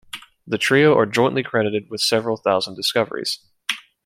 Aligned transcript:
The 0.47 0.57
trio 0.57 0.97
are 0.97 1.05
jointly 1.05 1.43
credited 1.43 1.91
with 1.91 2.01
several 2.01 2.35
thousand 2.35 2.73
discoveries. 2.73 3.37